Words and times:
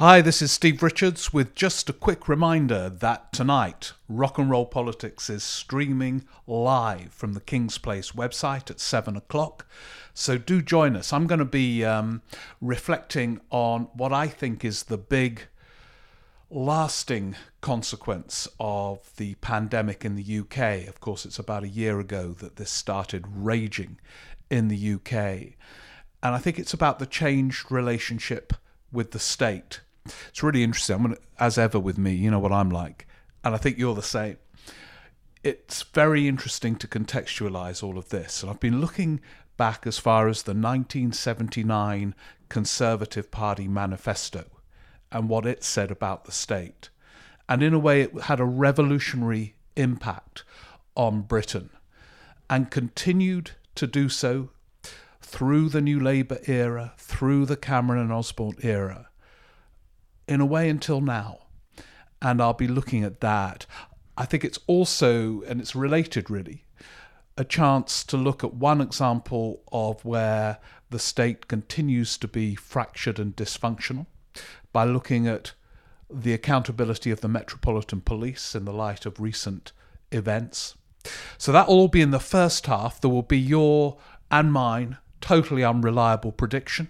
Hi, 0.00 0.20
this 0.20 0.40
is 0.40 0.52
Steve 0.52 0.80
Richards 0.80 1.32
with 1.32 1.56
just 1.56 1.90
a 1.90 1.92
quick 1.92 2.28
reminder 2.28 2.88
that 2.88 3.32
tonight 3.32 3.94
Rock 4.08 4.38
and 4.38 4.48
Roll 4.48 4.64
Politics 4.64 5.28
is 5.28 5.42
streaming 5.42 6.24
live 6.46 7.12
from 7.12 7.32
the 7.32 7.40
King's 7.40 7.78
Place 7.78 8.12
website 8.12 8.70
at 8.70 8.78
7 8.78 9.16
o'clock. 9.16 9.66
So 10.14 10.38
do 10.38 10.62
join 10.62 10.94
us. 10.94 11.12
I'm 11.12 11.26
going 11.26 11.40
to 11.40 11.44
be 11.44 11.84
um, 11.84 12.22
reflecting 12.60 13.40
on 13.50 13.88
what 13.92 14.12
I 14.12 14.28
think 14.28 14.64
is 14.64 14.84
the 14.84 14.98
big 14.98 15.48
lasting 16.48 17.34
consequence 17.60 18.46
of 18.60 19.00
the 19.16 19.34
pandemic 19.40 20.04
in 20.04 20.14
the 20.14 20.38
UK. 20.38 20.86
Of 20.86 21.00
course, 21.00 21.26
it's 21.26 21.40
about 21.40 21.64
a 21.64 21.68
year 21.68 21.98
ago 21.98 22.36
that 22.38 22.54
this 22.54 22.70
started 22.70 23.24
raging 23.28 23.98
in 24.48 24.68
the 24.68 24.94
UK. 24.94 25.56
And 26.22 26.36
I 26.36 26.38
think 26.38 26.56
it's 26.60 26.72
about 26.72 27.00
the 27.00 27.06
changed 27.06 27.72
relationship 27.72 28.52
with 28.92 29.10
the 29.10 29.18
state 29.18 29.80
it's 30.28 30.42
really 30.42 30.62
interesting. 30.62 30.96
I'm 30.96 31.02
gonna, 31.02 31.16
as 31.38 31.58
ever 31.58 31.78
with 31.78 31.98
me, 31.98 32.14
you 32.14 32.30
know 32.30 32.38
what 32.38 32.52
I'm 32.52 32.70
like, 32.70 33.06
and 33.44 33.54
I 33.54 33.58
think 33.58 33.78
you're 33.78 33.94
the 33.94 34.02
same. 34.02 34.36
It's 35.44 35.82
very 35.82 36.26
interesting 36.26 36.76
to 36.76 36.88
contextualize 36.88 37.82
all 37.82 37.98
of 37.98 38.08
this, 38.08 38.42
and 38.42 38.50
I've 38.50 38.60
been 38.60 38.80
looking 38.80 39.20
back 39.56 39.86
as 39.86 39.98
far 39.98 40.28
as 40.28 40.42
the 40.42 40.52
1979 40.52 42.14
Conservative 42.48 43.30
Party 43.30 43.68
manifesto 43.68 44.44
and 45.10 45.28
what 45.28 45.46
it 45.46 45.64
said 45.64 45.90
about 45.90 46.24
the 46.24 46.32
state. 46.32 46.90
And 47.48 47.62
in 47.62 47.74
a 47.74 47.78
way, 47.78 48.02
it 48.02 48.22
had 48.22 48.40
a 48.40 48.44
revolutionary 48.44 49.54
impact 49.76 50.44
on 50.94 51.22
Britain 51.22 51.70
and 52.48 52.70
continued 52.70 53.52
to 53.74 53.86
do 53.86 54.08
so 54.08 54.50
through 55.20 55.68
the 55.68 55.80
New 55.80 56.00
Labour 56.00 56.38
era, 56.46 56.94
through 56.96 57.46
the 57.46 57.56
Cameron 57.56 58.00
and 58.00 58.12
Osborne 58.12 58.56
era 58.62 59.07
in 60.28 60.40
a 60.40 60.46
way 60.46 60.68
until 60.68 61.00
now. 61.00 61.38
And 62.20 62.40
I'll 62.40 62.52
be 62.52 62.68
looking 62.68 63.04
at 63.04 63.20
that. 63.20 63.66
I 64.16 64.24
think 64.24 64.44
it's 64.44 64.58
also, 64.66 65.42
and 65.42 65.60
it's 65.60 65.74
related 65.74 66.28
really, 66.30 66.64
a 67.36 67.44
chance 67.44 68.02
to 68.04 68.16
look 68.16 68.42
at 68.42 68.54
one 68.54 68.80
example 68.80 69.62
of 69.70 70.04
where 70.04 70.58
the 70.90 70.98
state 70.98 71.46
continues 71.48 72.18
to 72.18 72.28
be 72.28 72.54
fractured 72.54 73.18
and 73.18 73.36
dysfunctional 73.36 74.06
by 74.72 74.84
looking 74.84 75.26
at 75.28 75.52
the 76.10 76.32
accountability 76.32 77.10
of 77.10 77.20
the 77.20 77.28
Metropolitan 77.28 78.00
Police 78.00 78.54
in 78.54 78.64
the 78.64 78.72
light 78.72 79.06
of 79.06 79.20
recent 79.20 79.72
events. 80.10 80.74
So 81.36 81.52
that 81.52 81.68
will 81.68 81.74
all 81.74 81.88
be 81.88 82.00
in 82.00 82.10
the 82.10 82.18
first 82.18 82.66
half. 82.66 83.00
There 83.00 83.10
will 83.10 83.22
be 83.22 83.38
your 83.38 83.98
and 84.30 84.52
mine 84.52 84.96
totally 85.20 85.62
unreliable 85.62 86.32
prediction 86.32 86.88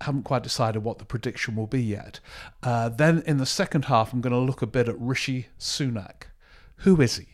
haven't 0.00 0.22
quite 0.22 0.42
decided 0.42 0.84
what 0.84 0.98
the 0.98 1.04
prediction 1.04 1.56
will 1.56 1.66
be 1.66 1.82
yet. 1.82 2.20
Uh, 2.62 2.88
then 2.88 3.22
in 3.26 3.38
the 3.38 3.46
second 3.46 3.86
half, 3.86 4.12
I'm 4.12 4.20
going 4.20 4.32
to 4.32 4.38
look 4.38 4.62
a 4.62 4.66
bit 4.66 4.88
at 4.88 5.00
Rishi 5.00 5.48
Sunak. 5.58 6.24
Who 6.78 7.00
is 7.00 7.16
he? 7.16 7.26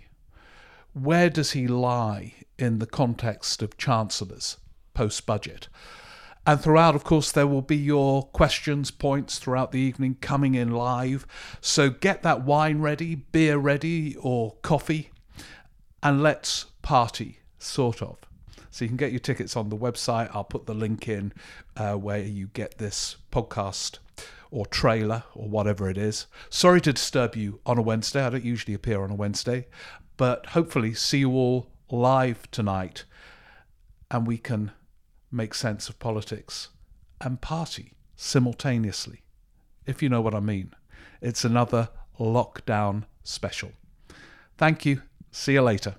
Where 0.94 1.28
does 1.28 1.52
he 1.52 1.66
lie 1.66 2.34
in 2.58 2.78
the 2.78 2.86
context 2.86 3.62
of 3.62 3.76
chancellors 3.76 4.58
post 4.94 5.26
budget? 5.26 5.68
And 6.46 6.60
throughout, 6.60 6.94
of 6.94 7.04
course, 7.04 7.32
there 7.32 7.46
will 7.46 7.62
be 7.62 7.76
your 7.76 8.24
questions, 8.24 8.90
points 8.90 9.38
throughout 9.38 9.72
the 9.72 9.80
evening 9.80 10.18
coming 10.20 10.54
in 10.54 10.70
live. 10.70 11.26
So 11.60 11.88
get 11.90 12.22
that 12.22 12.44
wine 12.44 12.80
ready, 12.80 13.14
beer 13.14 13.56
ready, 13.56 14.14
or 14.16 14.56
coffee, 14.62 15.10
and 16.02 16.22
let's 16.22 16.66
party, 16.82 17.38
sort 17.58 18.02
of. 18.02 18.18
So 18.74 18.84
you 18.84 18.88
can 18.88 18.96
get 18.96 19.12
your 19.12 19.20
tickets 19.20 19.56
on 19.56 19.68
the 19.68 19.76
website. 19.76 20.34
I'll 20.34 20.42
put 20.42 20.66
the 20.66 20.74
link 20.74 21.06
in 21.06 21.32
uh, 21.76 21.94
where 21.94 22.18
you 22.18 22.48
get 22.48 22.78
this 22.78 23.18
podcast 23.30 23.98
or 24.50 24.66
trailer 24.66 25.22
or 25.32 25.48
whatever 25.48 25.88
it 25.88 25.96
is. 25.96 26.26
Sorry 26.50 26.80
to 26.80 26.92
disturb 26.92 27.36
you 27.36 27.60
on 27.64 27.78
a 27.78 27.82
Wednesday. 27.82 28.24
I 28.24 28.30
don't 28.30 28.42
usually 28.42 28.74
appear 28.74 29.04
on 29.04 29.12
a 29.12 29.14
Wednesday, 29.14 29.68
but 30.16 30.46
hopefully 30.46 30.92
see 30.92 31.18
you 31.18 31.30
all 31.30 31.70
live 31.88 32.50
tonight 32.50 33.04
and 34.10 34.26
we 34.26 34.38
can 34.38 34.72
make 35.30 35.54
sense 35.54 35.88
of 35.88 36.00
politics 36.00 36.70
and 37.20 37.40
party 37.40 37.92
simultaneously, 38.16 39.22
if 39.86 40.02
you 40.02 40.08
know 40.08 40.20
what 40.20 40.34
I 40.34 40.40
mean. 40.40 40.74
It's 41.20 41.44
another 41.44 41.90
lockdown 42.18 43.04
special. 43.22 43.70
Thank 44.58 44.84
you. 44.84 45.02
See 45.30 45.52
you 45.52 45.62
later. 45.62 45.94